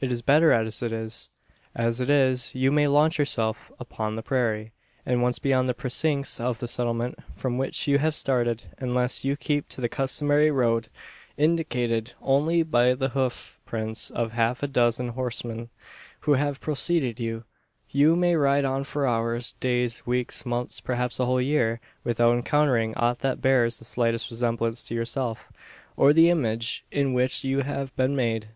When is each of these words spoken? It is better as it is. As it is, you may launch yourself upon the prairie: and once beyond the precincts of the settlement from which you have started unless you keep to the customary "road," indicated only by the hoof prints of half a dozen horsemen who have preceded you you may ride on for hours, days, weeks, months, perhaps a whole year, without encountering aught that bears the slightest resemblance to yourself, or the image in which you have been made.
It 0.00 0.10
is 0.10 0.22
better 0.22 0.52
as 0.52 0.82
it 0.82 0.90
is. 0.90 1.28
As 1.74 2.00
it 2.00 2.08
is, 2.08 2.54
you 2.54 2.72
may 2.72 2.88
launch 2.88 3.18
yourself 3.18 3.70
upon 3.78 4.14
the 4.14 4.22
prairie: 4.22 4.72
and 5.04 5.20
once 5.20 5.38
beyond 5.38 5.68
the 5.68 5.74
precincts 5.74 6.40
of 6.40 6.60
the 6.60 6.66
settlement 6.66 7.18
from 7.36 7.58
which 7.58 7.86
you 7.86 7.98
have 7.98 8.14
started 8.14 8.70
unless 8.78 9.22
you 9.22 9.36
keep 9.36 9.68
to 9.68 9.82
the 9.82 9.88
customary 9.90 10.50
"road," 10.50 10.88
indicated 11.36 12.14
only 12.22 12.62
by 12.62 12.94
the 12.94 13.10
hoof 13.10 13.60
prints 13.66 14.08
of 14.08 14.32
half 14.32 14.62
a 14.62 14.66
dozen 14.66 15.08
horsemen 15.08 15.68
who 16.20 16.32
have 16.40 16.58
preceded 16.58 17.20
you 17.20 17.44
you 17.90 18.16
may 18.16 18.34
ride 18.34 18.64
on 18.64 18.82
for 18.82 19.06
hours, 19.06 19.52
days, 19.60 20.06
weeks, 20.06 20.46
months, 20.46 20.80
perhaps 20.80 21.20
a 21.20 21.26
whole 21.26 21.38
year, 21.38 21.82
without 22.02 22.32
encountering 22.34 22.94
aught 22.94 23.18
that 23.18 23.42
bears 23.42 23.76
the 23.78 23.84
slightest 23.84 24.30
resemblance 24.30 24.82
to 24.82 24.94
yourself, 24.94 25.52
or 25.98 26.14
the 26.14 26.30
image 26.30 26.86
in 26.90 27.12
which 27.12 27.44
you 27.44 27.60
have 27.60 27.94
been 27.94 28.16
made. 28.16 28.48